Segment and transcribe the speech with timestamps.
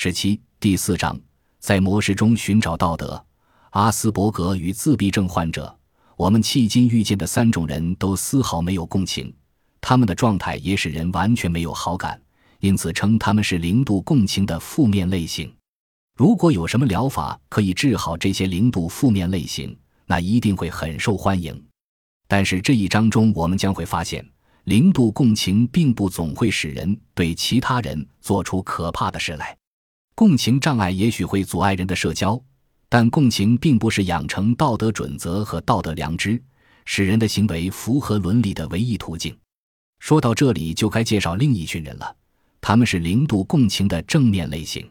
[0.00, 1.20] 十七第四章，
[1.58, 3.26] 在模式中寻找道德。
[3.70, 5.76] 阿斯伯格与自闭症患者，
[6.16, 9.34] 我们迄今遇见的三种人都丝毫没有共情，
[9.80, 12.22] 他们的状态也使人完全没有好感，
[12.60, 15.52] 因此称他们是零度共情的负面类型。
[16.16, 19.76] 如果有什么疗法可以治好这些零度负面类型，
[20.06, 21.60] 那一定会很受欢迎。
[22.28, 24.24] 但是这一章中，我们将会发现，
[24.62, 29.58] 零度共情并不总会使人对其他人做出可怕的事来。
[30.18, 32.42] 共情障碍也许会阻碍人的社交，
[32.88, 36.42] 但共情并不是养成道德准则和道德良知，
[36.84, 39.38] 使人的行为符合伦理的唯一途径。
[40.00, 42.16] 说到这里，就该介绍另一群人了，
[42.60, 44.84] 他们是零度共情的正面类型。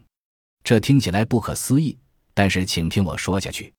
[0.64, 1.94] 这听起来不可思议，
[2.32, 3.70] 但是请听我说下去。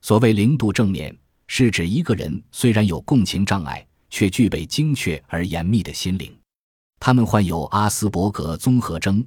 [0.00, 6.36] 所谓零度正面，是指一个人虽然有共情障碍，却具备精确而严密的心灵。
[6.98, 9.24] 他们患有阿斯伯格综合征。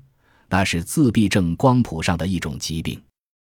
[0.51, 3.01] 那是自闭症光谱上的一种疾病。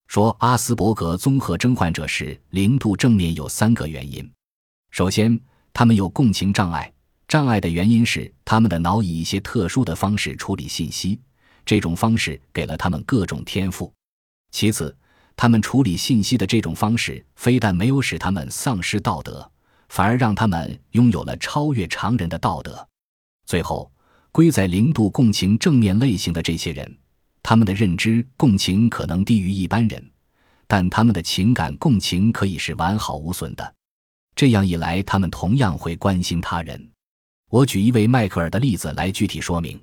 [0.07, 4.31] 说阿斯伯格综合征患者是零度正面有三个原因：
[4.91, 5.39] 首先，
[5.73, 6.93] 他们有共情障碍，
[7.27, 11.19] 障碍的原因是他们的脑以一些特殊的方式处理信息，
[11.65, 13.91] 这种方式给了他们各种天赋；
[14.51, 14.95] 其次，
[15.35, 19.51] 他们处理信息的这种方式非但没有使他们丧失道德，
[19.89, 22.87] 反而让他们拥有了超越常人的道德；
[23.47, 23.91] 最后。
[24.33, 26.97] 归在零度共情正面类型的这些人，
[27.43, 30.03] 他们的认知共情可能低于一般人，
[30.65, 33.75] 但他们的情感共情可以是完好无损的。
[34.35, 36.89] 这样一来，他们同样会关心他人。
[37.51, 39.79] 我举一位迈克尔的例子来具体说明。